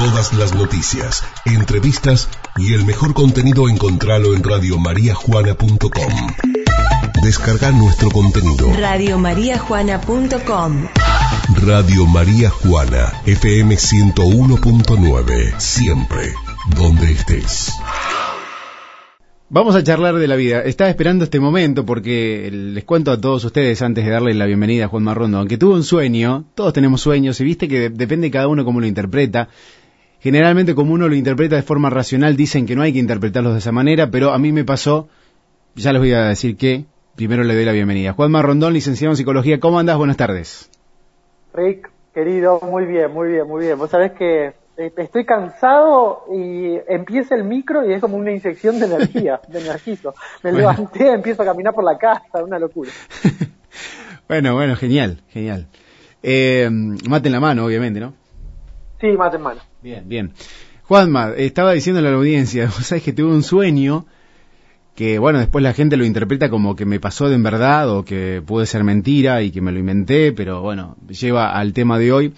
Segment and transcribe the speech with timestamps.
[0.00, 6.12] Todas las noticias, entrevistas y el mejor contenido encontralo en radiomariajuana.com.
[7.22, 8.72] Descarga nuestro contenido.
[8.78, 10.86] Radiomariajuana.com
[11.66, 15.58] Radio María Juana, FM 101.9.
[15.58, 16.32] Siempre,
[16.76, 17.74] donde estés.
[19.52, 20.60] Vamos a charlar de la vida.
[20.62, 24.84] Estaba esperando este momento porque les cuento a todos ustedes antes de darle la bienvenida
[24.84, 28.30] a Juan Marrondo, aunque tuvo un sueño, todos tenemos sueños y viste que de- depende
[28.30, 29.48] cada uno cómo lo interpreta.
[30.20, 33.58] Generalmente como uno lo interpreta de forma racional dicen que no hay que interpretarlos de
[33.60, 35.08] esa manera, pero a mí me pasó,
[35.74, 36.84] ya les voy a decir que,
[37.16, 38.12] primero le doy la bienvenida.
[38.12, 39.96] Juan Marrondón, licenciado en Psicología, ¿cómo andás?
[39.96, 40.70] Buenas tardes.
[41.54, 43.78] Rick, querido, muy bien, muy bien, muy bien.
[43.78, 48.78] Vos sabés que eh, estoy cansado y empieza el micro y es como una inyección
[48.78, 50.14] de energía, de energizo.
[50.42, 50.58] Me Bueno.
[50.70, 52.90] levanté, empiezo a caminar por la casa, una locura.
[54.28, 55.66] Bueno, bueno, genial, genial.
[56.22, 58.14] Eh, mate en la mano, obviamente, ¿no?
[59.00, 59.60] Sí, mate en mano.
[59.82, 60.32] Bien, bien.
[60.84, 64.06] Juanma, estaba diciéndole a la audiencia, vos sabés que tuve un sueño
[64.94, 68.04] que, bueno, después la gente lo interpreta como que me pasó de en verdad o
[68.04, 72.12] que puede ser mentira y que me lo inventé, pero bueno, lleva al tema de
[72.12, 72.32] hoy.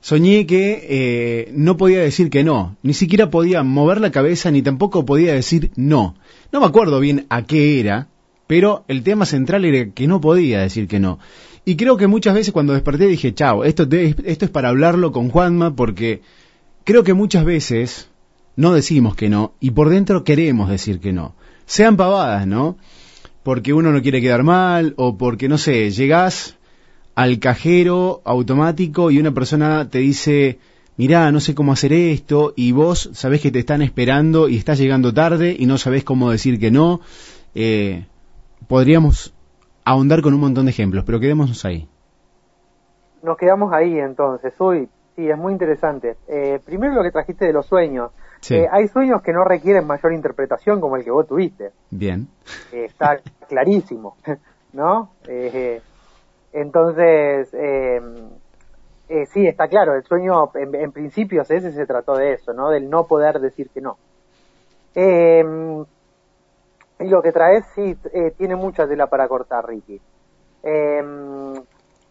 [0.00, 4.62] Soñé que eh, no podía decir que no, ni siquiera podía mover la cabeza ni
[4.62, 6.14] tampoco podía decir no.
[6.52, 8.06] No me acuerdo bien a qué era,
[8.46, 11.18] pero el tema central era que no podía decir que no.
[11.64, 15.10] Y creo que muchas veces cuando desperté dije, chao, esto, te- esto es para hablarlo
[15.10, 16.22] con Juanma porque
[16.88, 18.10] creo que muchas veces
[18.56, 21.34] no decimos que no y por dentro queremos decir que no.
[21.66, 22.78] Sean pavadas, ¿no?
[23.42, 26.56] Porque uno no quiere quedar mal o porque, no sé, llegás
[27.14, 30.60] al cajero automático y una persona te dice,
[30.96, 34.78] mirá, no sé cómo hacer esto y vos sabés que te están esperando y estás
[34.78, 37.02] llegando tarde y no sabés cómo decir que no.
[37.54, 38.06] Eh,
[38.66, 39.34] podríamos
[39.84, 41.86] ahondar con un montón de ejemplos, pero quedémonos ahí.
[43.22, 44.54] Nos quedamos ahí entonces.
[44.58, 46.16] Uy, sí, es muy interesante.
[46.28, 48.12] Eh, primero lo que trajiste de los sueños.
[48.40, 48.54] Sí.
[48.54, 51.72] Eh, hay sueños que no requieren mayor interpretación como el que vos tuviste.
[51.90, 52.28] Bien.
[52.72, 54.16] Eh, está clarísimo,
[54.72, 55.10] ¿no?
[55.26, 55.82] Eh,
[56.52, 57.50] entonces,
[59.32, 62.70] sí, está claro, el sueño en, en principios ese se trató de eso, ¿no?
[62.70, 63.98] Del no poder decir que no.
[64.94, 65.44] Eh,
[67.00, 70.00] y lo que traes sí eh, tiene mucha tela para cortar, Ricky.
[70.62, 71.02] Eh,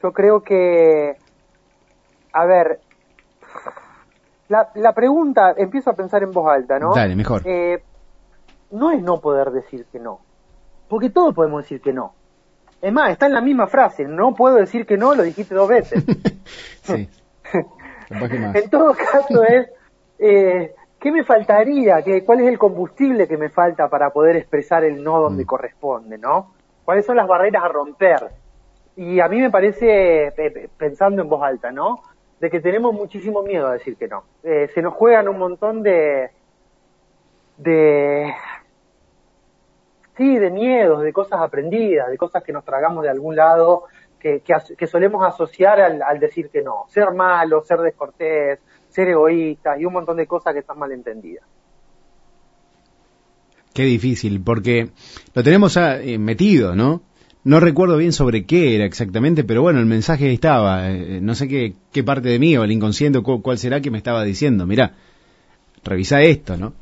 [0.04, 1.16] yo creo que,
[2.34, 2.80] a ver,
[4.50, 6.94] la, la pregunta, empiezo a pensar en voz alta, ¿no?
[6.94, 7.42] Dale, mejor.
[7.46, 7.82] Eh,
[8.72, 10.20] no es no poder decir que no,
[10.88, 12.14] porque todos podemos decir que no.
[12.82, 15.68] Es más, está en la misma frase, no puedo decir que no, lo dijiste dos
[15.68, 16.04] veces.
[16.84, 17.10] sí.
[18.54, 19.68] En todo caso es,
[20.20, 22.02] eh, ¿qué me faltaría?
[22.04, 25.48] ¿Qué, ¿Cuál es el combustible que me falta para poder expresar el no donde Mm.
[25.48, 26.54] corresponde, no?
[26.86, 28.30] ¿Cuáles son las barreras a romper?
[28.96, 32.02] Y a mí me parece, eh, pensando en voz alta, ¿no?
[32.40, 34.24] De que tenemos muchísimo miedo a decir que no.
[34.44, 36.30] Eh, se nos juegan un montón de,
[37.58, 38.34] de,
[40.16, 43.86] sí, de miedos, de cosas aprendidas, de cosas que nos tragamos de algún lado,
[44.20, 44.42] que,
[44.78, 46.86] que, solemos asociar al, al decir que no.
[46.90, 48.60] Ser malo, ser descortés,
[48.90, 51.46] ser egoísta y un montón de cosas que están mal entendidas.
[53.74, 54.90] Qué difícil, porque
[55.36, 57.02] lo tenemos eh, metido, ¿no?
[57.48, 60.90] No recuerdo bien sobre qué era exactamente, pero bueno, el mensaje estaba.
[60.92, 63.90] eh, no sé qué, qué parte de mí o el inconsciente, cu- cuál será que
[63.90, 64.66] me estaba diciendo.
[64.66, 64.92] Mirá,
[65.86, 66.74] revisa esto, ¿no?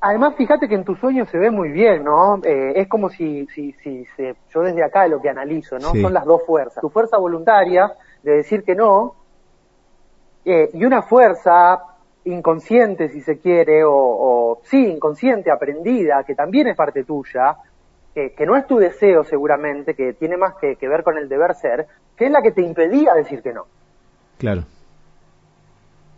[0.00, 2.42] Además, fíjate que en tu sueño se ve muy bien, ¿no?
[2.44, 5.92] Eh, es como si, si, si se, yo desde acá lo que analizo, ¿no?
[5.92, 6.02] Sí.
[6.02, 6.80] Son las dos fuerzas.
[6.80, 7.88] Tu fuerza voluntaria
[8.24, 9.14] de decir que no
[10.44, 11.78] eh, y una fuerza
[12.24, 17.56] inconsciente, si se quiere, o, o sí, inconsciente, aprendida, que también es parte tuya,
[18.14, 21.28] que, que no es tu deseo seguramente, que tiene más que, que ver con el
[21.28, 21.86] deber ser,
[22.16, 23.66] que es la que te impedía decir que no.
[24.38, 24.64] Claro.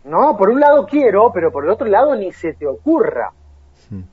[0.03, 3.31] No, por un lado quiero, pero por el otro lado ni se te ocurra.
[3.89, 4.03] Mm.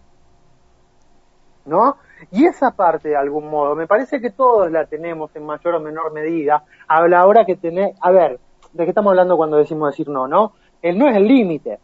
[1.66, 1.96] ¿no?
[2.30, 5.80] Y esa parte, de algún modo, me parece que todos la tenemos en mayor o
[5.80, 8.38] menor medida, a la hora que tenés, a ver,
[8.72, 10.52] ¿de qué estamos hablando cuando decimos decir no, no?
[10.80, 11.78] El no es el límite.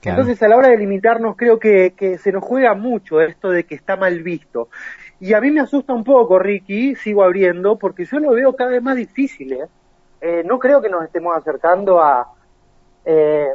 [0.00, 0.20] Claro.
[0.20, 3.64] Entonces, a la hora de limitarnos, creo que, que se nos juega mucho esto de
[3.64, 4.68] que está mal visto.
[5.20, 8.70] Y a mí me asusta un poco, Ricky, sigo abriendo, porque yo lo veo cada
[8.70, 9.66] vez más difícil, ¿eh?
[10.20, 12.28] Eh, no creo que nos estemos acercando a,
[13.04, 13.48] eh,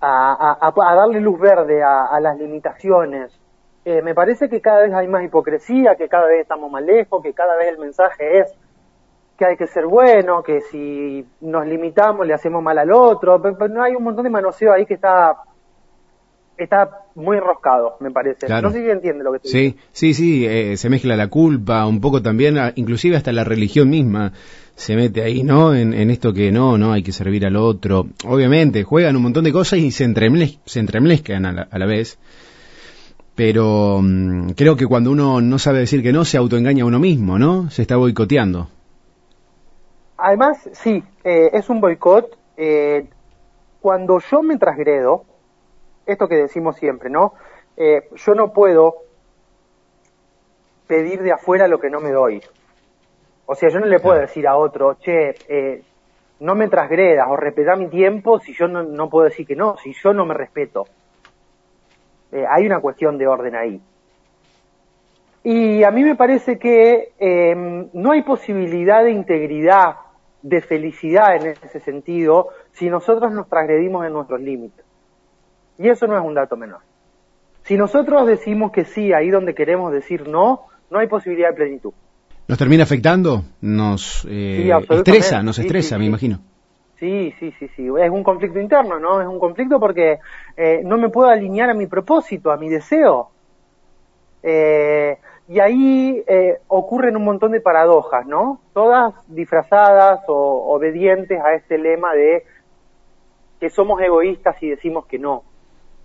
[0.00, 3.32] a, a- a- a darle luz verde a, a las limitaciones.
[3.84, 7.22] Eh, me parece que cada vez hay más hipocresía, que cada vez estamos más lejos,
[7.22, 8.54] que cada vez el mensaje es
[9.40, 13.56] que hay que ser bueno, que si nos limitamos le hacemos mal al otro, pero,
[13.56, 15.34] pero no hay un montón de manoseo ahí que está
[16.58, 18.46] está muy enroscado, me parece.
[18.48, 21.86] No sé si entiende lo que estoy Sí, sí, sí, eh, se mezcla la culpa,
[21.86, 24.34] un poco también, inclusive hasta la religión misma
[24.74, 25.74] se mete ahí, ¿no?
[25.74, 28.08] En, esto que no, no, hay que servir al otro.
[28.26, 30.12] Obviamente, juegan un montón de cosas y se,
[30.66, 32.18] se entremezclan a la, vez.
[33.34, 36.98] Pero mm, creo que cuando uno no sabe decir que no, se autoengaña a uno
[36.98, 37.70] mismo, ¿no?
[37.70, 38.68] Se está boicoteando.
[40.20, 42.38] Además, sí, eh, es un boicot.
[42.56, 43.06] Eh,
[43.80, 45.24] cuando yo me transgredo,
[46.04, 47.34] esto que decimos siempre, ¿no?
[47.76, 48.96] Eh, yo no puedo
[50.86, 52.42] pedir de afuera lo que no me doy.
[53.46, 55.82] O sea, yo no le puedo decir a otro, che, eh,
[56.40, 59.92] no me transgredas o respetá mi tiempo si yo no, puedo decir que no, si
[59.92, 60.86] yo no me respeto.
[62.48, 63.80] Hay una cuestión de orden ahí.
[65.42, 69.96] Y a mí me parece que em, no hay posibilidad de integridad,
[70.42, 74.84] de felicidad en ese sentido, si nosotros nos transgredimos en nuestros límites.
[75.78, 76.80] Y eso no es un dato menor.
[77.62, 81.92] Si nosotros decimos que sí ahí donde queremos decir no, no hay posibilidad de plenitud.
[82.48, 83.44] ¿Nos termina afectando?
[83.60, 85.42] ¿Nos eh, estresa?
[85.42, 86.40] ¿Nos estresa, me imagino?
[86.98, 87.86] Sí, sí, sí, sí.
[87.98, 89.20] Es un conflicto interno, ¿no?
[89.20, 90.18] Es un conflicto porque
[90.56, 93.30] eh, no me puedo alinear a mi propósito, a mi deseo.
[94.42, 95.16] Eh,
[95.50, 96.24] y ahí
[96.68, 98.60] ocurren un montón de paradojas, ¿no?
[98.72, 102.44] Todas disfrazadas o obedientes a este lema de
[103.58, 105.42] que somos egoístas y decimos que no.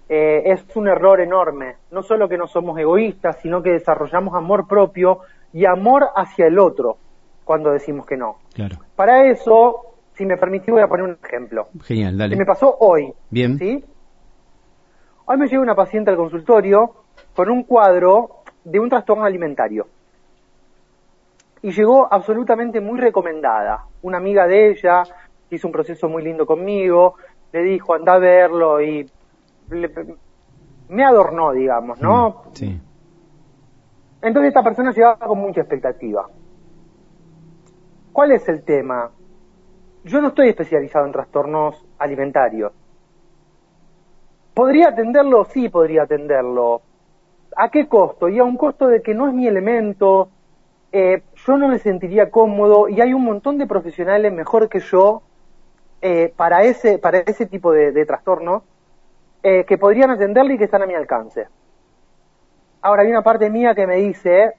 [0.10, 1.76] Eh, es un error enorme.
[1.92, 5.20] No solo que no somos egoístas, sino que desarrollamos amor propio
[5.54, 6.98] y amor hacia el otro
[7.44, 8.38] cuando decimos que no.
[8.56, 8.78] Claro.
[8.96, 11.68] Para eso, si me permitís, voy a poner un ejemplo.
[11.84, 12.32] Genial, dale.
[12.34, 13.14] Que me pasó hoy.
[13.30, 13.60] Bien.
[13.60, 13.84] ¿Sí?
[15.26, 16.94] Hoy me llega una paciente al consultorio
[17.36, 19.88] con un cuadro de un trastorno alimentario.
[21.62, 23.86] Y llegó absolutamente muy recomendada.
[24.02, 25.04] Una amiga de ella
[25.50, 27.16] hizo un proceso muy lindo conmigo,
[27.54, 29.10] le dijo anda a verlo y
[30.90, 32.30] me adornó, digamos, ¿no?
[32.30, 32.82] Mm, sí.
[34.22, 36.28] Entonces esta persona llegaba con mucha expectativa.
[38.12, 39.12] ¿Cuál es el tema?
[40.04, 42.72] Yo no estoy especializado en trastornos alimentarios.
[44.54, 45.46] ¿Podría atenderlo?
[45.46, 46.82] Sí, podría atenderlo.
[47.56, 48.30] ¿A qué costo?
[48.30, 50.30] Y a un costo de que no es mi elemento,
[50.92, 55.24] eh, yo no me sentiría cómodo y hay un montón de profesionales mejor que yo
[56.02, 58.64] eh, para, ese, para ese tipo de, de trastornos
[59.44, 61.48] eh, que podrían atenderle y que están a mi alcance.
[62.82, 64.54] Ahora hay una parte mía que me dice,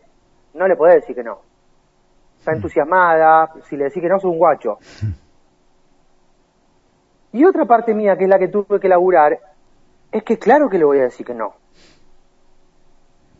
[0.54, 1.40] no le puedo decir que no.
[2.38, 2.56] Está mm.
[2.56, 4.78] entusiasmada, si le decís que no, es un guacho.
[7.32, 9.38] Y otra parte mía, que es la que tuve que laburar,
[10.10, 11.52] es que claro que le voy a decir que no.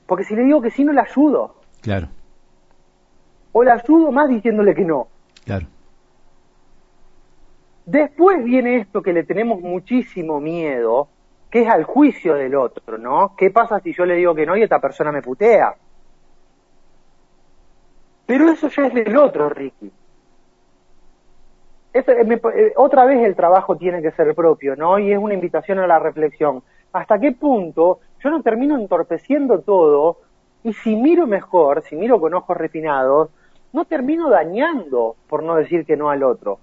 [0.07, 1.57] Porque si le digo que sí, no le ayudo.
[1.83, 2.09] Claro.
[3.53, 5.09] O le ayudo más diciéndole que no.
[5.45, 5.67] Claro.
[7.85, 11.09] Después viene esto que le tenemos muchísimo miedo,
[11.51, 13.35] que es al juicio del otro, ¿no?
[13.37, 15.75] ¿Qué pasa si yo le digo que no y esta persona me putea?
[18.27, 19.93] Pero eso ya es del otro, Ricky.
[21.95, 24.99] Eh, eh, otra vez el trabajo tiene que ser propio, ¿no?
[24.99, 26.63] Y es una invitación a la reflexión.
[26.97, 30.19] ¿Hasta qué punto yo no termino entorpeciendo todo
[30.65, 33.31] y si miro mejor, si miro con ojos refinados,
[33.73, 36.59] no termino dañando por no decir que no al otro?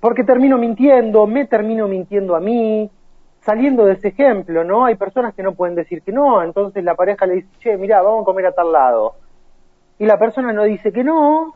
[0.00, 2.90] porque termino mintiendo, me termino mintiendo a mí,
[3.40, 4.84] saliendo de ese ejemplo, ¿no?
[4.84, 8.02] Hay personas que no pueden decir que no, entonces la pareja le dice, che, mira,
[8.02, 9.14] vamos a comer a tal lado.
[9.98, 11.54] Y la persona no dice que no,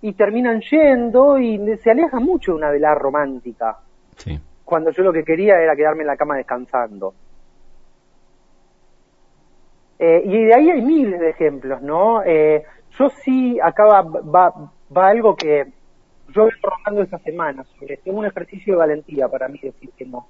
[0.00, 3.78] y terminan yendo y se aleja mucho de una velada romántica.
[4.16, 4.38] Sí.
[4.64, 7.14] Cuando yo lo que quería era quedarme en la cama descansando.
[9.98, 12.22] Eh, y de ahí hay miles de ejemplos, ¿no?
[12.24, 12.64] Eh,
[12.98, 14.52] yo sí, acá va,
[14.96, 15.66] va algo que
[16.34, 20.04] yo vengo trabajando esta semana sobre es un ejercicio de valentía para mí decir que
[20.04, 20.26] no.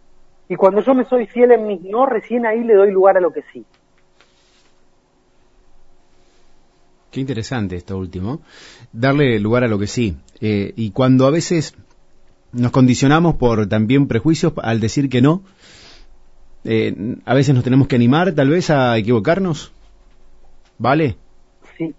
[0.48, 3.20] Y cuando yo me soy fiel en mis no, recién ahí le doy lugar a
[3.20, 3.64] lo que sí.
[7.10, 8.40] Qué interesante esto último,
[8.92, 10.16] darle lugar a lo que sí.
[10.40, 11.76] Eh, y cuando a veces
[12.52, 15.42] nos condicionamos por también prejuicios al decir que no,
[16.64, 16.94] eh,
[17.24, 19.72] a veces nos tenemos que animar tal vez a equivocarnos.
[20.78, 21.16] ¿Vale?
[21.76, 21.94] Sí,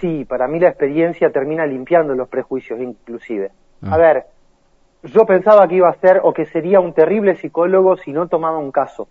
[0.00, 3.50] sí, para mí la experiencia termina limpiando los prejuicios inclusive.
[3.82, 3.94] Ah.
[3.94, 4.26] A ver,
[5.04, 8.58] yo pensaba que iba a ser o que sería un terrible psicólogo si no tomaba
[8.58, 9.08] un caso.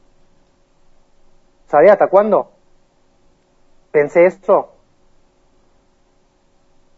[1.68, 2.52] ¿Sabés hasta cuándo?
[3.92, 4.70] Pensé esto.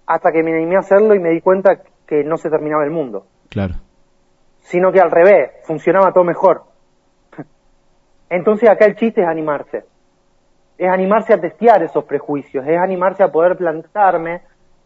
[0.06, 2.92] Hasta que me animé a hacerlo y me di cuenta que no se terminaba el
[2.92, 3.26] mundo.
[4.60, 6.64] Sino que al revés, funcionaba todo mejor.
[8.30, 9.86] Entonces acá el chiste es animarse
[10.78, 14.42] es animarse a testear esos prejuicios, es animarse a poder plantarme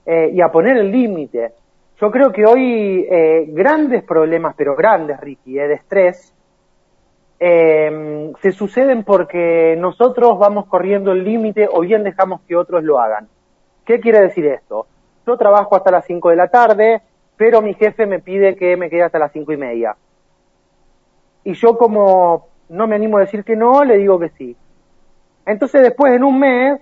[0.06, 1.54] eh, y a poner el límite.
[2.00, 6.34] Yo creo que hoy eh, grandes problemas, pero grandes, Ricky, eh, de estrés,
[7.40, 13.00] eh, se suceden porque nosotros vamos corriendo el límite o bien dejamos que otros lo
[13.00, 13.28] hagan.
[13.86, 14.86] ¿Qué quiere decir esto?
[15.26, 17.02] Yo trabajo hasta las 5 de la tarde,
[17.40, 19.96] pero mi jefe me pide que me quede hasta las cinco y media.
[21.46, 24.58] Y yo como no me animo a decir que no, le digo que sí.
[25.46, 26.82] Entonces después en un mes,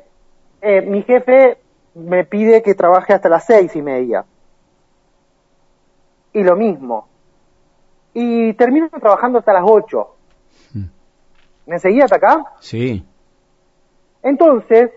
[0.61, 1.59] eh, mi jefe
[1.93, 4.25] me pide que trabaje hasta las seis y media.
[6.33, 7.07] Y lo mismo.
[8.15, 10.15] Y termino trabajando hasta las ocho.
[11.67, 12.45] ¿Me seguía hasta acá?
[12.61, 13.05] Sí.
[14.23, 14.89] Entonces,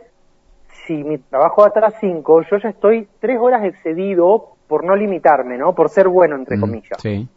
[0.86, 5.58] si mi trabajo hasta las 5, yo ya estoy tres horas excedido por no limitarme,
[5.58, 5.74] ¿no?
[5.74, 6.98] Por ser bueno, entre Mm, comillas.
[7.02, 7.28] Sí.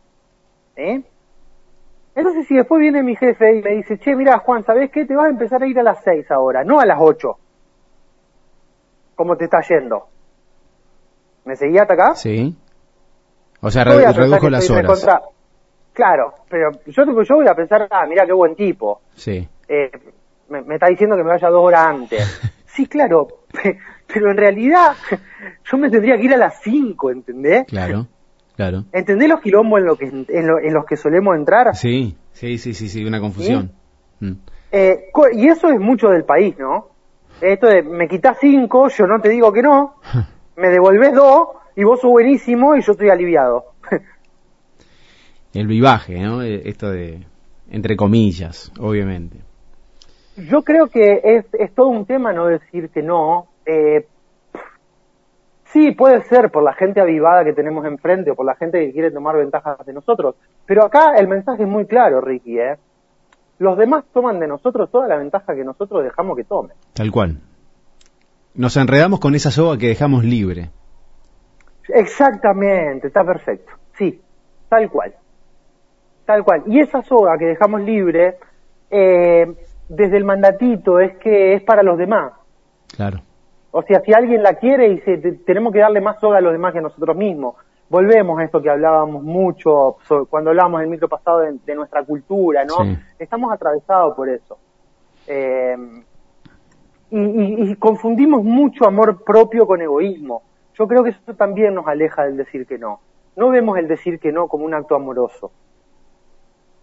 [0.78, 1.02] ¿Eh?
[2.16, 5.06] Entonces, si después viene mi jefe y me dice, che, mira, Juan, ¿sabés qué?
[5.06, 7.38] Te vas a empezar a ir a las 6 ahora, no a las 8.
[9.16, 10.08] ¿Cómo te está yendo?
[11.46, 12.16] ¿Me seguía hasta acá?
[12.16, 12.56] Sí.
[13.62, 14.84] O sea, re- redujo las horas.
[14.86, 15.22] recontra-
[15.94, 19.02] Claro, pero yo, yo voy a pensar, ah, mira qué buen tipo.
[19.16, 19.48] Sí.
[19.68, 19.92] eh,
[20.50, 22.42] me, me está diciendo que me vaya dos horas antes.
[22.76, 23.78] Sí, claro, pe-
[24.14, 24.94] pero en realidad
[25.66, 27.66] yo me tendría que ir a las 5, ¿entendés?
[27.68, 28.08] Claro.
[28.56, 28.86] Claro.
[28.92, 31.76] ¿Entendés los quilombos en, lo que, en, lo- en los que solemos entrar?
[31.76, 33.72] Sí, sí, sí, sí, sí, una confusión.
[34.20, 34.34] Mm.
[34.72, 36.90] Eh, y eso es mucho del país, ¿no?
[37.42, 39.96] Esto de me quitas 5, yo no te digo que no,
[40.56, 43.66] me devolvés dos y vos sos buenísimo y yo estoy aliviado.
[45.54, 46.42] El vivaje, ¿no?
[46.44, 47.26] Eh, Esto de,
[47.70, 49.38] entre comillas, obviamente.
[50.36, 53.48] Yo creo que es, es todo un tema no decir que no.
[53.66, 54.08] Eh,
[55.66, 58.92] sí, puede ser por la gente avivada que tenemos enfrente o por la gente que
[58.92, 60.36] quiere tomar ventajas de nosotros.
[60.66, 62.60] Pero acá el mensaje es muy claro, Ricky.
[62.60, 62.78] ¿eh?
[63.60, 66.76] Los demás toman de nosotros toda la ventaja que nosotros dejamos que tomen.
[66.94, 67.40] Tal cual.
[68.56, 70.70] Nos enredamos con esa soga que dejamos libre.
[71.90, 73.72] Exactamente, está perfecto.
[73.98, 74.22] Sí,
[74.70, 75.14] tal cual.
[76.26, 76.64] Tal cual.
[76.68, 78.38] Y esa soga que dejamos libre,
[78.90, 79.54] eh,
[79.96, 82.34] desde el mandatito, es que es para los demás.
[82.96, 83.22] Claro.
[83.72, 86.42] O sea, si alguien la quiere y se, te- tenemos que darle más soga a
[86.42, 87.56] los demás que a nosotros mismos.
[87.90, 89.98] Volvemos a esto que hablábamos mucho
[90.30, 92.76] cuando hablábamos el micro pasado de, de nuestra cultura, ¿no?
[92.84, 92.98] Sí.
[93.20, 94.58] Estamos atravesados por eso.
[95.28, 95.76] Eh,
[97.12, 100.42] y, y- y confundimos mucho amor propio con egoísmo.
[100.78, 103.00] Yo creo que eso también nos aleja del decir que no.
[103.36, 105.52] No vemos el decir que no como un acto amoroso.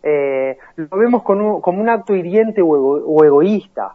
[0.02, 3.94] Eh, lo vemos con un- como un acto hiriente o, ego- o egoísta.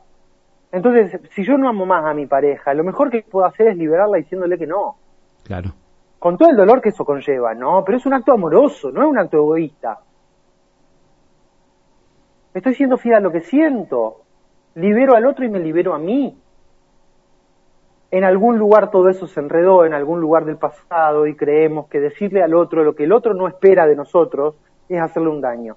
[0.72, 3.78] Entonces, si yo no amo más a mi pareja, lo mejor que puedo hacer es
[3.78, 4.96] liberarla diciéndole que no.
[5.44, 5.72] Claro.
[6.20, 7.84] Con todo el dolor que eso conlleva, ¿no?
[7.86, 10.00] Pero es un acto amoroso, no es un acto egoísta.
[12.54, 14.22] Estoy siendo fiel a lo que siento.
[14.76, 16.38] Libero al otro y me libero a mí.
[18.12, 22.00] En algún lugar todo eso se enredó, en algún lugar del pasado, y creemos que
[22.00, 24.56] decirle al otro lo que el otro no espera de nosotros
[24.88, 25.76] es hacerle un daño.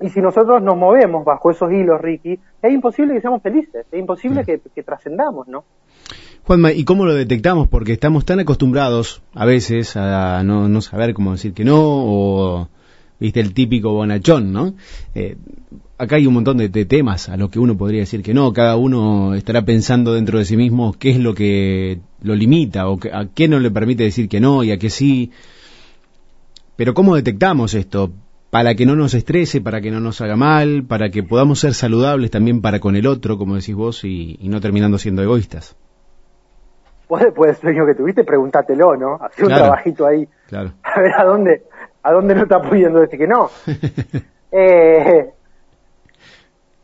[0.00, 3.98] Y si nosotros nos movemos bajo esos hilos, Ricky, es imposible que seamos felices, es
[3.98, 5.64] imposible que, que trascendamos, ¿no?
[6.44, 7.66] Juanma, ¿y cómo lo detectamos?
[7.68, 12.68] Porque estamos tan acostumbrados a veces a no, no saber cómo decir que no, o,
[13.18, 14.74] viste, el típico bonachón, ¿no?
[15.14, 15.36] Eh,
[15.98, 18.52] acá hay un montón de, de temas a los que uno podría decir que no,
[18.52, 22.98] cada uno estará pensando dentro de sí mismo qué es lo que lo limita, o
[22.98, 25.32] que- a qué no le permite decir que no y a qué sí.
[26.76, 28.12] Pero ¿cómo detectamos esto?
[28.56, 31.74] Para que no nos estrese, para que no nos haga mal, para que podamos ser
[31.74, 35.76] saludables también para con el otro, como decís vos, y, y no terminando siendo egoístas.
[37.06, 39.18] Vos después del sueño que tuviste, pregúntatelo, ¿no?
[39.20, 39.64] Hacé un Claro.
[39.64, 40.72] trabajito ahí, Claro.
[40.82, 41.64] a ver a dónde,
[42.02, 43.50] a dónde no está pudiendo decir que no.
[44.58, 45.28] Eh,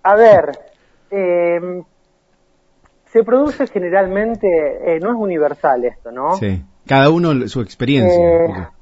[0.02, 0.50] a ver,
[1.10, 1.80] eh,
[3.06, 6.36] se produce generalmente, eh, no es universal esto, ¿no?
[6.36, 6.62] Sí.
[6.86, 8.72] Cada uno su experiencia.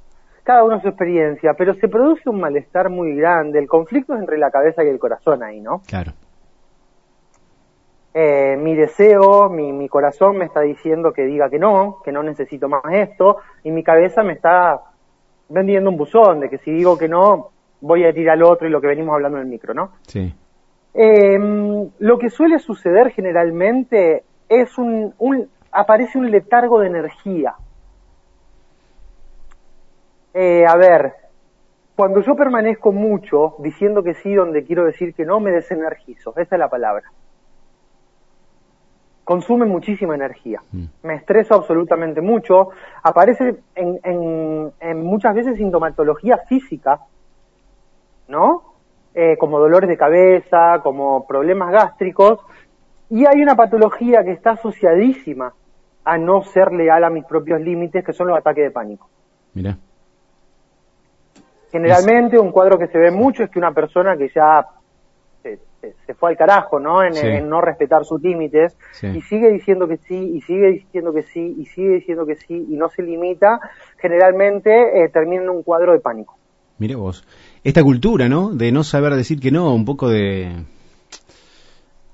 [0.43, 3.59] Cada uno su experiencia, pero se produce un malestar muy grande.
[3.59, 5.83] El conflicto es entre la cabeza y el corazón ahí, ¿no?
[5.87, 6.13] Claro.
[8.13, 12.23] Eh, mi deseo, mi, mi corazón me está diciendo que diga que no, que no
[12.23, 14.81] necesito más esto, y mi cabeza me está
[15.49, 18.71] vendiendo un buzón de que si digo que no, voy a herir al otro y
[18.71, 19.93] lo que venimos hablando en el micro, ¿no?
[20.07, 20.35] Sí.
[20.93, 21.39] Eh,
[21.99, 27.55] lo que suele suceder generalmente es un, un aparece un letargo de energía.
[30.35, 31.13] Eh, a ver,
[31.97, 36.55] cuando yo permanezco mucho diciendo que sí donde quiero decir que no, me desenergizo, esa
[36.57, 37.05] es la palabra.
[39.25, 40.61] Consume muchísima energía.
[40.73, 40.85] Mm.
[41.03, 42.71] Me estreso absolutamente mucho.
[43.03, 47.01] Aparece en, en- en muchas veces sintomatología física,
[48.29, 48.63] ¿no?
[49.15, 52.41] Eh, como dolores de cabeza, como problemas gástricos,
[53.09, 55.53] y hay una patología que está asociadísima
[56.05, 59.09] a no ser leal a mis propios límites, que son los ataques de pánico.
[59.55, 59.77] Mira.
[61.71, 64.67] Generalmente un cuadro que se ve mucho es que una persona que ya
[65.43, 67.03] se, fue al carajo, ¿no?
[67.03, 71.55] En, no respetar sus límites y sigue diciendo que sí, y sigue diciendo que sí,
[71.59, 73.61] y sigue diciendo que sí, y no se limita,
[73.99, 74.71] generalmente
[75.03, 76.37] eh, termina en un cuadro de pánico.
[76.79, 77.25] Mire vos,
[77.63, 78.51] esta cultura, ¿no?
[78.51, 80.65] De no saber decir que no, un poco de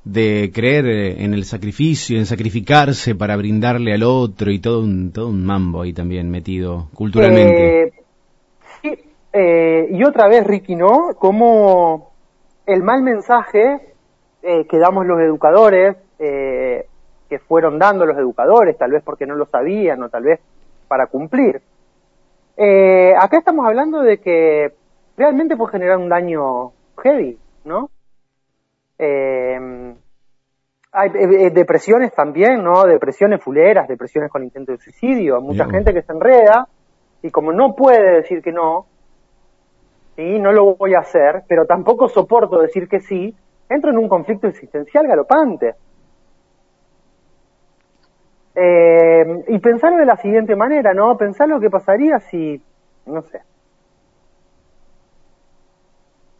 [0.06, 5.10] de creer eh, en el sacrificio, en sacrificarse para brindarle al otro y todo un,
[5.10, 7.82] todo un mambo ahí también metido culturalmente.
[7.82, 7.92] Eh,
[9.36, 11.14] eh, y otra vez, Ricky, ¿no?
[11.18, 12.10] Como
[12.66, 13.92] el mal mensaje
[14.42, 20.00] que damos los educadores, que fueron dando los educadores, tal vez porque no lo sabían
[20.04, 20.40] o tal vez
[20.86, 21.60] para cumplir.
[23.18, 24.72] acá estamos hablando de que
[25.16, 26.70] realmente puede generar un daño
[27.02, 27.90] heavy, ¿no?
[28.98, 29.94] Eh,
[30.92, 32.84] hay eh, eh, depresiones también, ¿no?
[32.84, 35.40] Depresiones fuleras, depresiones con intento de suicidio.
[35.40, 36.68] Mucha gente que se enreda
[37.22, 38.86] y como no puede decir que no,
[40.16, 43.34] y no lo voy a hacer, pero tampoco soporto decir que sí,
[43.68, 45.74] entro en un conflicto existencial galopante.
[48.54, 51.16] Eh, y pensarlo de la siguiente manera, ¿no?
[51.18, 52.62] Pensar lo que pasaría si,
[53.04, 53.42] no sé,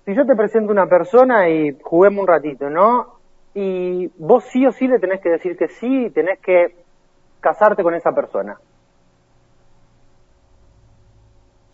[0.06, 3.18] si yo te presento una persona y juguemos un ratito, ¿no?
[3.54, 6.76] Y vos sí o sí le tenés que decir que sí tenés que
[7.40, 8.56] casarte con esa persona.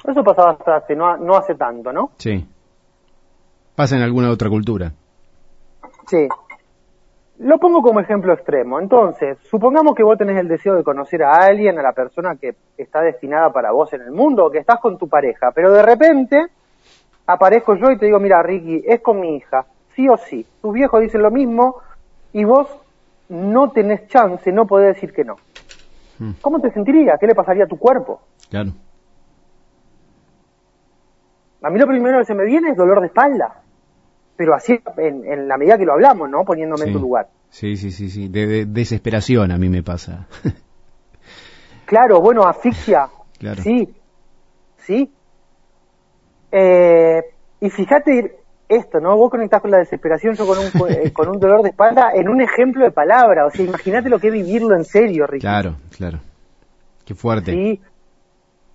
[0.04, 2.10] Eso pasaba hasta hace, no, no hace tanto, ¿no?
[2.18, 2.46] Sí.
[3.74, 4.92] Pasa en alguna otra cultura.
[6.06, 6.28] Sí.
[7.38, 8.80] Lo pongo como ejemplo extremo.
[8.80, 12.54] Entonces, supongamos que vos tenés el deseo de conocer a alguien, a la persona que
[12.76, 15.82] está destinada para vos en el mundo, o que estás con tu pareja, pero de
[15.82, 16.46] repente
[17.26, 20.46] aparezco yo y te digo, mira, Ricky, es con mi hija, sí o sí.
[20.60, 21.76] Tus viejos dicen lo mismo
[22.32, 22.68] y vos
[23.28, 25.36] no tenés chance, no podés decir que no.
[26.18, 26.32] Hmm.
[26.40, 27.18] ¿Cómo te sentirías?
[27.18, 28.20] ¿Qué le pasaría a tu cuerpo?
[28.50, 28.72] Claro.
[31.62, 33.62] A mí lo primero que se me viene es dolor de espalda.
[34.36, 36.44] Pero así en, la medida que lo hablamos, ¿no?
[36.44, 37.28] Poniéndome en tu lugar.
[37.50, 38.28] Sí, sí, sí, sí.
[38.28, 40.26] De, desesperación a mí me pasa.
[41.86, 43.08] claro, bueno, asfixia.
[43.38, 43.62] Claro.
[43.62, 43.94] Sí,
[44.78, 45.12] sí.
[46.50, 47.22] Eh,
[47.60, 49.16] y fíjate esto, ¿no?
[49.16, 52.28] Vos conectás con la desesperación, yo con un, eh, con un dolor de espalda, en
[52.28, 53.46] un ejemplo de palabra.
[53.46, 55.42] O sea, imagínate lo que es vivirlo en serio, Ricky.
[55.42, 56.20] Claro, claro.
[57.04, 57.52] Qué fuerte.
[57.52, 57.80] Sí,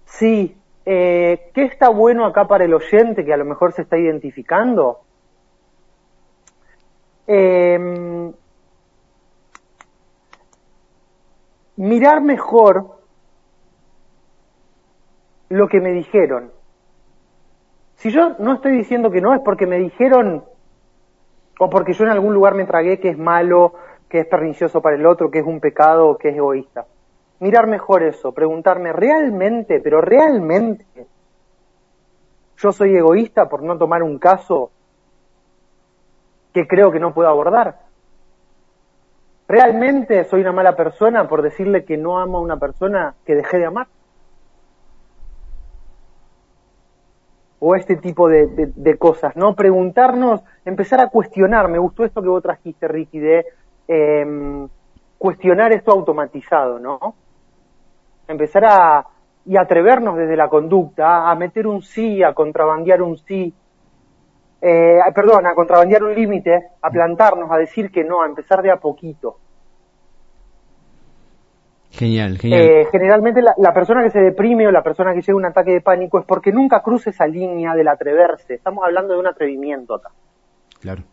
[0.05, 0.57] sí.
[0.89, 5.01] Eh, ¿Qué está bueno acá para el oyente que a lo mejor se está identificando?
[7.27, 8.31] Em,
[11.75, 13.01] mirar mejor
[15.49, 16.51] lo que me dijeron
[17.97, 20.43] si yo no estoy diciendo que no, es porque me dijeron,
[21.59, 23.73] o porque yo en algún lugar me tragué que es malo,
[24.07, 26.85] que es pernicioso para el otro, que es un pecado que es egoísta.
[27.39, 30.85] Mirar mejor eso, preguntarme, ¿realmente, pero realmente,
[32.57, 34.71] yo soy egoísta por no tomar un caso
[36.53, 37.79] que creo que no puedo abordar?
[39.47, 43.59] ¿Realmente soy una mala persona por decirle que no amo a una persona que dejé
[43.59, 43.87] de amar?
[47.59, 49.55] o este tipo de, cosas, ¿no?
[49.55, 53.45] Preguntarnos, empezar a cuestionar, me gustó esto que vos trajiste, Ricky, de
[53.87, 54.67] em,
[55.17, 57.15] cuestionar esto automatizado, ¿no?
[58.27, 59.05] Empezar a,
[59.45, 63.53] y atrevernos desde la conducta a meter un sí, a contrabandear un sí,
[64.61, 68.71] eh, perdón, a contrabandear un límite, a plantarnos, a decir que no, a empezar de
[68.71, 69.37] a poquito.
[71.91, 72.61] Genial, genial.
[72.61, 75.71] Eh, generalmente la, persona que se deprime o la persona que llega a un ataque
[75.71, 78.55] de pánico es porque nunca cruza esa línea del atreverse.
[78.55, 80.09] Estamos hablando de un atrevimiento acá.
[80.81, 81.03] Claro.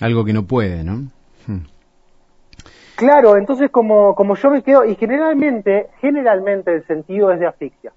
[0.00, 1.04] Algo que no puede, ¿no?
[1.46, 1.64] Hmm.
[2.96, 7.92] Claro, entonces como, como yo me quedo, y generalmente, generalmente el sentido es de asfixia.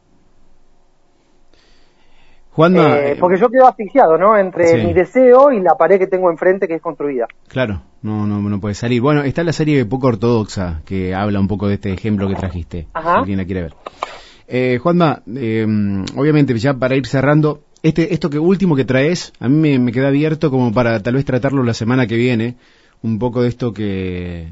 [2.52, 4.38] Juanma, eh, porque yo quedo asfixiado, ¿no?
[4.38, 7.28] Entre mi deseo y la pared que tengo enfrente que es construida.
[7.50, 9.02] Claro, no, no, no puede salir.
[9.02, 12.88] Bueno, está la serie poco ortodoxa que habla un poco de este ejemplo que trajiste.
[12.94, 13.12] Ajá.
[13.12, 13.74] Si alguien la quiere ver.
[14.48, 15.66] Eh, Juanma, eh,
[16.16, 19.92] obviamente ya para ir cerrando, este, esto que último que traes, a mí me, me
[19.92, 22.56] queda abierto como para tal vez tratarlo la semana que viene,
[23.02, 24.48] un poco de esto que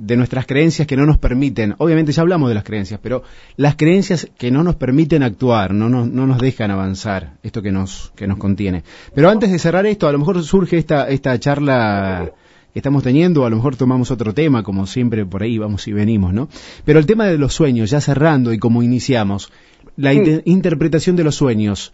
[0.00, 3.22] de nuestras creencias que no nos permiten, obviamente ya hablamos de las creencias, pero
[3.56, 7.72] las creencias que no nos permiten actuar, no nos, no nos dejan avanzar, esto que
[7.72, 8.84] nos, que nos contiene.
[9.14, 12.32] Pero antes de cerrar esto, a lo mejor surge esta, esta charla
[12.72, 15.92] que estamos teniendo, a lo mejor tomamos otro tema, como siempre por ahí vamos y
[15.92, 16.48] venimos, ¿no?
[16.84, 19.50] Pero el tema de los sueños, ya cerrando y como iniciamos,
[19.96, 21.92] la interpretación de los sueños,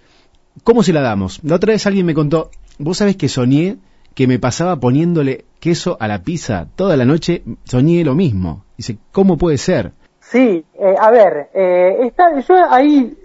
[0.62, 1.40] ¿cómo se la damos?
[1.42, 3.78] La otra vez alguien me contó, vos sabés que soñé
[4.14, 8.64] que me pasaba poniéndole queso a la pizza toda la noche, soñé lo mismo.
[8.76, 9.92] Dice, ¿cómo puede ser?
[10.20, 13.16] Sí, eh, a ver, eh, está, yo ahí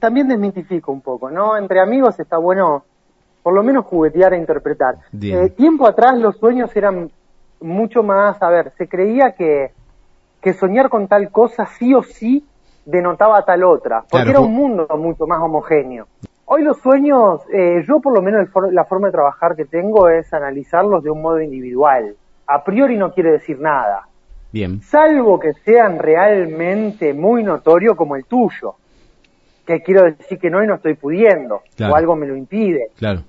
[0.00, 1.56] también desmitifico un poco, ¿no?
[1.56, 2.84] Entre amigos está bueno
[3.42, 4.96] por lo menos juguetear e interpretar.
[5.22, 7.10] Eh, tiempo atrás los sueños eran
[7.60, 9.70] mucho más, a ver, se creía que,
[10.40, 12.44] que soñar con tal cosa sí o sí
[12.84, 16.06] denotaba tal otra, porque era un mundo mucho más homogéneo.
[16.50, 20.32] Hoy los sueños, eh, yo por lo menos la forma de trabajar que tengo es
[20.32, 22.16] analizarlos de un modo individual.
[22.46, 24.08] A priori no quiere decir nada.
[24.50, 24.80] Bien.
[24.80, 28.76] Salvo que sean realmente muy notorio como el tuyo.
[29.66, 31.60] Que quiero decir que no y no estoy pudiendo.
[31.80, 32.92] O algo me lo impide.
[32.96, 33.24] Claro.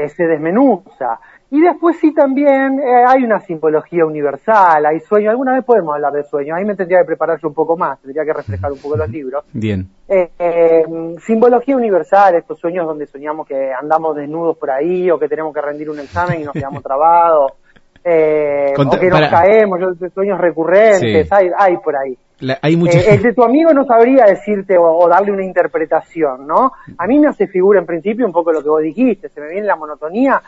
[0.00, 1.20] Eh, se desmenuza.
[1.50, 6.12] Y después sí también eh, hay una simbología universal, hay sueños, alguna vez podemos hablar
[6.12, 8.96] de sueños, ahí me tendría que prepararse un poco más, tendría que refrescar un poco
[8.96, 9.44] los libros.
[9.52, 9.86] Bien.
[10.08, 10.84] Eh,
[11.18, 15.60] simbología universal, estos sueños donde soñamos que andamos desnudos por ahí o que tenemos que
[15.60, 19.80] rendir un examen y nos quedamos trabados, o que nos caemos,
[20.14, 22.16] sueños recurrentes, hay, hay por ahí.
[22.62, 26.72] Hay el de tu amigo no sabría decirte o, darle una interpretación, ¿no?
[26.96, 29.50] A mí me hace figura en principio un poco lo que vos dijiste, se me
[29.50, 30.42] viene la monotonía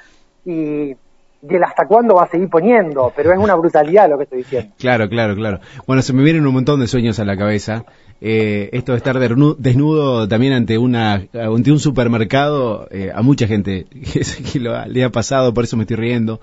[0.45, 0.97] y,
[1.43, 4.39] y el hasta cuándo va a seguir poniendo, pero es una brutalidad lo que estoy
[4.39, 4.73] diciendo.
[4.79, 5.61] Claro, claro, claro.
[5.87, 7.85] Bueno, se me vienen un montón de sueños a la cabeza.
[8.21, 13.87] Eh, esto de estar desnudo también ante una ante un supermercado, eh, a mucha gente
[14.53, 16.41] que, lo, le ha pasado, por eso me estoy riendo.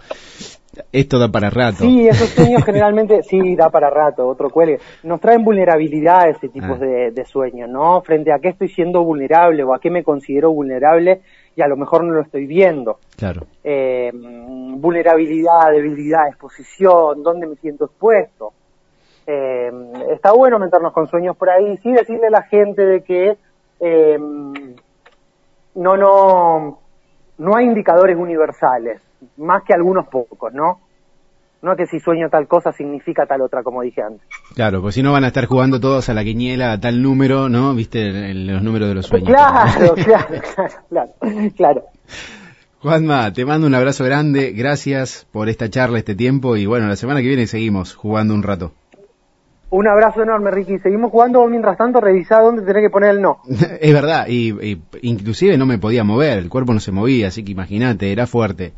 [0.91, 1.77] Esto da para rato.
[1.79, 4.79] Sí, esos sueños generalmente, sí, da para rato, otro cuelgue.
[5.03, 6.77] Nos traen vulnerabilidad ese tipo ah.
[6.77, 8.01] de, de sueños, ¿no?
[8.01, 11.21] Frente a qué estoy siendo vulnerable o a qué me considero vulnerable
[11.55, 12.99] y a lo mejor no lo estoy viendo.
[13.17, 13.41] Claro.
[13.63, 18.53] Eh, vulnerabilidad, debilidad, exposición, dónde me siento expuesto.
[19.27, 19.69] Eh,
[20.09, 23.37] está bueno meternos con sueños por ahí, sí decirle a la gente de que
[23.81, 26.79] eh, no, no,
[27.37, 29.01] no hay indicadores universales,
[29.37, 30.79] más que algunos pocos, ¿no?
[31.61, 34.25] No que si sueño tal cosa significa tal otra, como dije antes.
[34.55, 37.49] Claro, pues si no van a estar jugando todos a la quiniela a tal número,
[37.49, 37.75] ¿no?
[37.75, 38.33] ¿Viste?
[38.33, 39.29] los números de los sueños.
[39.29, 40.41] Claro, claro,
[40.89, 41.11] claro,
[41.55, 41.83] claro.
[42.81, 46.95] Juanma, te mando un abrazo grande, gracias por esta charla, este tiempo, y bueno, la
[46.95, 48.71] semana que viene seguimos jugando un rato.
[49.71, 50.79] Un abrazo enorme, Ricky.
[50.79, 53.39] Seguimos jugando, mientras tanto revisá dónde tenés que poner el no.
[53.81, 57.51] es verdad, y, inclusive no me podía mover, el cuerpo no se movía, así que
[57.51, 58.71] imagínate, era fuerte.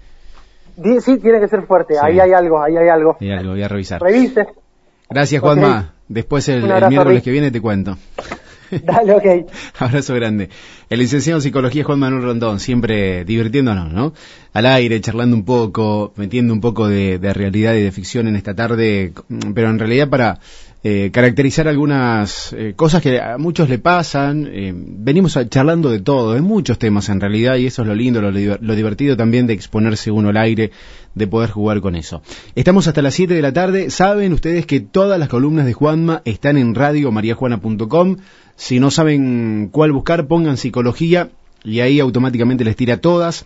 [0.76, 1.96] Sí, tiene que ser fuerte.
[2.02, 3.18] Ahí hay algo, ahí hay algo.
[3.20, 4.02] Hay algo, voy a revisar.
[4.02, 4.48] Revise.
[5.10, 5.94] Gracias, Juanma.
[6.08, 7.98] Después el, miércoles que viene te cuento.
[8.84, 9.52] Dale, ok.
[9.80, 10.50] Abrazo grande.
[10.90, 14.14] El licenciado en psicología Juan Manuel Rondón, siempre divirtiéndonos, ¿no?
[14.54, 18.54] Al aire, charlando un poco, metiendo un poco de realidad y de ficción en esta
[18.54, 19.14] tarde,
[19.54, 20.40] pero en realidad para
[20.84, 24.50] eh, caracterizar algunas eh, cosas que a muchos le pasan.
[24.52, 28.20] Eh, venimos charlando de todo, de muchos temas en realidad, y eso es lo lindo,
[28.20, 30.72] lo, divertido también de exponerse uno al aire,
[31.14, 32.24] de poder jugar con eso.
[32.56, 33.92] Estamos hasta las 7 de la tarde.
[33.92, 38.18] Saben ustedes que todas las columnas de Juanma están en radiomariajuana.com.
[38.56, 41.30] Si no saben cuál buscar, pongan psicología
[41.64, 43.46] y ahí automáticamente les tira todas.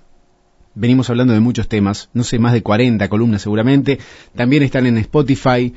[0.74, 3.98] Venimos hablando de muchos temas, no sé, más de 40 columnas seguramente.
[4.36, 5.74] También están en Spotify,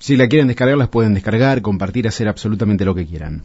[0.00, 3.44] si la quieren descargar, las pueden descargar, compartir, hacer absolutamente lo que quieran.